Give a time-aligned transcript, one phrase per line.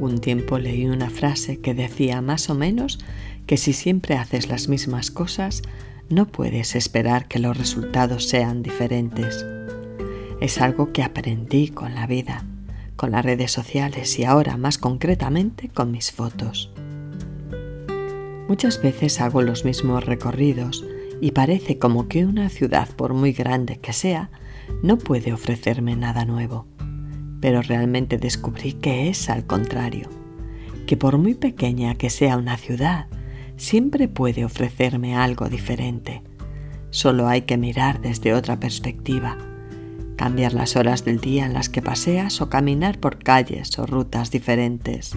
[0.00, 3.00] algún tiempo leí una frase que decía más o menos
[3.46, 5.60] que si siempre haces las mismas cosas,
[6.08, 9.44] no puedes esperar que los resultados sean diferentes.
[10.40, 12.46] Es algo que aprendí con la vida,
[12.96, 16.72] con las redes sociales y ahora más concretamente con mis fotos.
[18.48, 20.82] Muchas veces hago los mismos recorridos
[21.20, 24.30] y parece como que una ciudad, por muy grande que sea,
[24.82, 26.64] no puede ofrecerme nada nuevo.
[27.40, 30.08] Pero realmente descubrí que es al contrario,
[30.86, 33.06] que por muy pequeña que sea una ciudad,
[33.56, 36.22] siempre puede ofrecerme algo diferente.
[36.90, 39.38] Solo hay que mirar desde otra perspectiva,
[40.16, 44.30] cambiar las horas del día en las que paseas o caminar por calles o rutas
[44.30, 45.12] diferentes.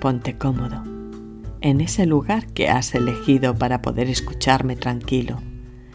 [0.00, 0.94] Ponte cómodo
[1.64, 5.38] en ese lugar que has elegido para poder escucharme tranquilo,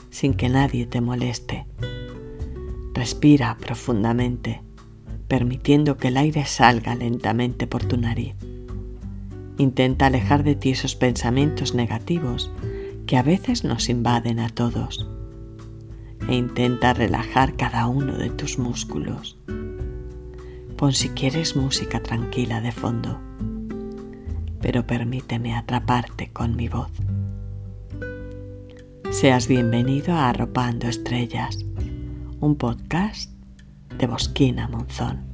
[0.09, 1.65] sin que nadie te moleste.
[2.93, 4.61] Respira profundamente
[5.29, 8.35] permitiendo que el aire salga lentamente por tu nariz.
[9.57, 12.51] Intenta alejar de ti esos pensamientos negativos
[13.05, 15.07] que a veces nos invaden a todos
[16.27, 19.37] e intenta relajar cada uno de tus músculos.
[20.75, 23.19] Pon si quieres música tranquila de fondo,
[24.61, 26.91] pero permíteme atraparte con mi voz.
[29.11, 31.57] Seas bienvenido a Arropando Estrellas,
[32.39, 33.31] un podcast
[33.97, 35.25] de Bosquina Monzón.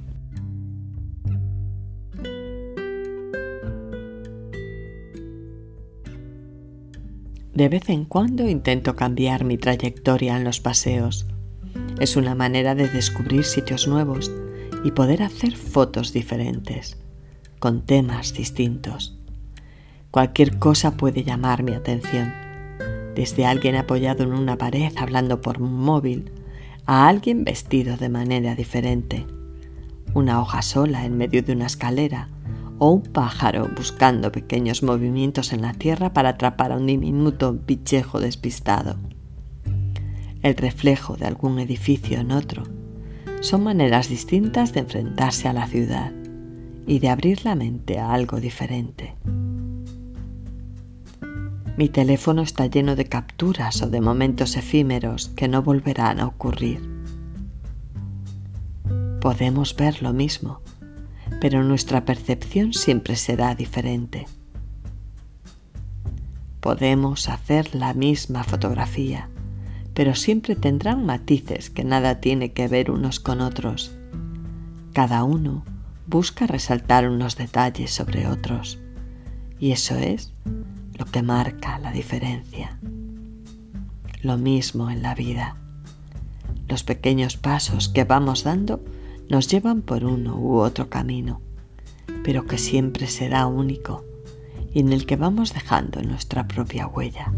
[7.54, 11.28] De vez en cuando intento cambiar mi trayectoria en los paseos.
[12.00, 14.32] Es una manera de descubrir sitios nuevos
[14.86, 16.98] y poder hacer fotos diferentes,
[17.60, 19.20] con temas distintos.
[20.12, 22.45] Cualquier cosa puede llamar mi atención,
[23.16, 26.32] desde alguien apoyado en una pared hablando por un móvil,
[26.86, 29.26] a alguien vestido de manera diferente,
[30.14, 32.30] una hoja sola en medio de una escalera
[32.78, 38.20] o un pájaro buscando pequeños movimientos en la tierra para atrapar a un diminuto bichejo
[38.20, 38.98] despistado.
[40.42, 42.64] El reflejo de algún edificio en otro
[43.42, 46.12] son maneras distintas de enfrentarse a la ciudad
[46.86, 49.16] y de abrir la mente a algo diferente.
[51.78, 56.80] Mi teléfono está lleno de capturas o de momentos efímeros que no volverán a ocurrir.
[59.20, 60.62] Podemos ver lo mismo,
[61.42, 64.26] pero nuestra percepción siempre será diferente.
[66.62, 69.30] Podemos hacer la misma fotografía,
[69.94, 73.94] pero siempre tendrán matices que nada tiene que ver unos con otros.
[74.94, 75.66] Cada uno
[76.08, 78.80] busca resaltar unos detalles sobre otros,
[79.60, 80.32] y eso es
[80.98, 82.80] lo que marca la diferencia.
[84.22, 85.58] Lo mismo en la vida.
[86.68, 88.84] Los pequeños pasos que vamos dando
[89.30, 91.42] nos llevan por uno u otro camino,
[92.24, 94.04] pero que siempre será único
[94.74, 97.32] y en el que vamos dejando nuestra propia huella,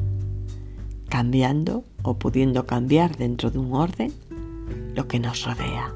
[1.10, 4.14] cambiando o pudiendo cambiar dentro de un orden
[4.96, 5.94] lo que nos rodea.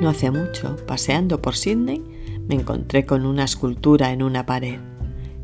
[0.00, 2.04] No hace mucho, paseando por Sydney,
[2.46, 4.78] me encontré con una escultura en una pared,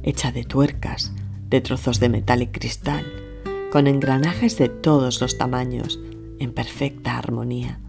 [0.05, 1.13] hecha de tuercas,
[1.51, 3.05] de trozos de metal y cristal,
[3.73, 5.99] con engranajes de todos los tamaños,
[6.39, 7.81] en perfecta armonía.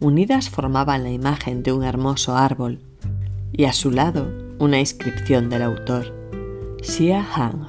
[0.00, 2.80] Unidas formaban la imagen de un hermoso árbol
[3.52, 6.12] y a su lado una inscripción del autor,
[6.82, 7.68] Xia Hang.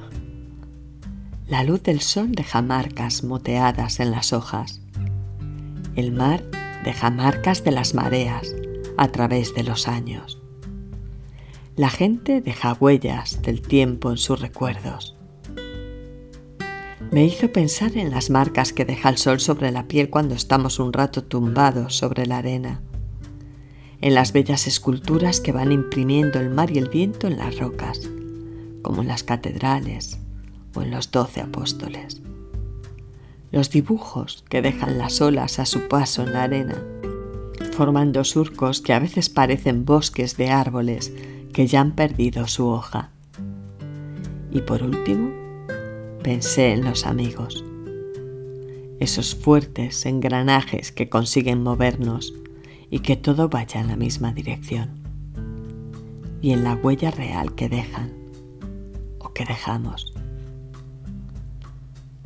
[1.46, 4.80] La luz del sol deja marcas moteadas en las hojas.
[5.94, 6.42] El mar
[6.84, 8.54] deja marcas de las mareas
[8.96, 10.40] a través de los años.
[11.76, 15.16] La gente deja huellas del tiempo en sus recuerdos.
[17.10, 20.78] Me hizo pensar en las marcas que deja el sol sobre la piel cuando estamos
[20.78, 22.82] un rato tumbados sobre la arena,
[24.00, 28.00] en las bellas esculturas que van imprimiendo el mar y el viento en las rocas,
[28.82, 30.18] como en las catedrales
[30.74, 32.20] o en los doce apóstoles
[33.54, 36.74] los dibujos que dejan las olas a su paso en la arena,
[37.70, 41.12] formando surcos que a veces parecen bosques de árboles
[41.52, 43.10] que ya han perdido su hoja.
[44.50, 45.30] Y por último,
[46.24, 47.64] pensé en los amigos,
[48.98, 52.34] esos fuertes engranajes que consiguen movernos
[52.90, 54.90] y que todo vaya en la misma dirección,
[56.42, 58.12] y en la huella real que dejan
[59.20, 60.13] o que dejamos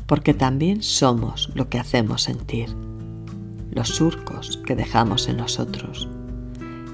[0.08, 2.74] porque también somos lo que hacemos sentir,
[3.70, 6.08] los surcos que dejamos en nosotros,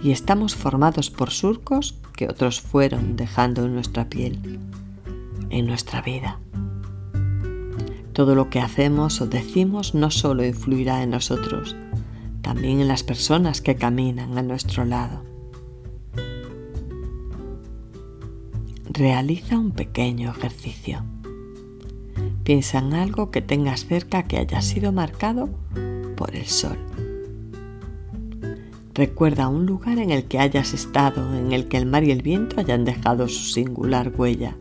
[0.02, 4.58] y estamos formados por surcos que otros fueron dejando en nuestra piel,
[5.48, 6.40] en nuestra vida.
[8.12, 11.76] Todo lo que hacemos o decimos no solo influirá en nosotros,
[12.42, 15.22] también en las personas que caminan a nuestro lado.
[18.90, 21.13] Realiza un pequeño ejercicio.
[22.44, 25.48] Piensa en algo que tengas cerca que haya sido marcado
[26.14, 26.76] por el sol.
[28.92, 32.20] Recuerda un lugar en el que hayas estado, en el que el mar y el
[32.20, 34.56] viento hayan dejado su singular huella.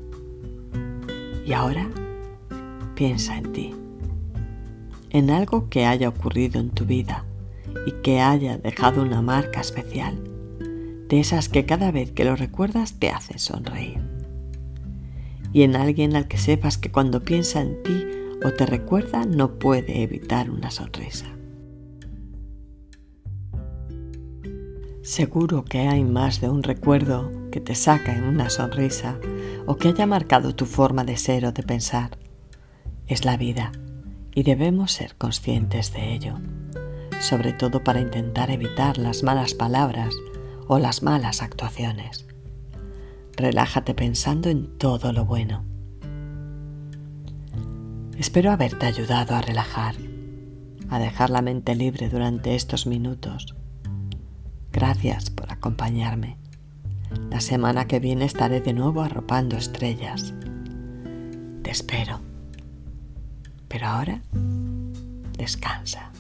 [1.46, 1.90] Y ahora
[2.96, 3.76] piensa en ti,
[5.10, 7.26] en algo que haya ocurrido en tu vida
[7.86, 10.18] y que haya dejado una marca especial,
[11.10, 14.13] de esas que cada vez que lo recuerdas te hace sonreír.
[15.54, 18.06] Y en alguien al que sepas que cuando piensa en ti
[18.44, 21.28] o te recuerda no puede evitar una sonrisa.
[25.04, 29.20] Seguro que hay más de un recuerdo que te saca en una sonrisa
[29.68, 32.18] o que haya marcado tu forma de ser o de pensar.
[33.08, 33.74] Es la vida
[34.34, 36.36] y debemos ser conscientes de ello,
[37.20, 40.16] sobre todo para intentar evitar las malas palabras
[40.68, 42.26] o las malas actuaciones.
[43.36, 45.64] Relájate pensando en todo lo bueno.
[48.18, 49.96] Espero haberte ayudado a relajar,
[50.90, 53.56] a dejar la mente libre durante estos minutos
[54.74, 56.36] Gracias por acompañarme.
[57.30, 60.34] La semana que viene estaré de nuevo arropando estrellas.
[61.62, 62.20] Te espero.
[63.68, 64.22] Pero ahora,
[65.38, 66.12] descansa.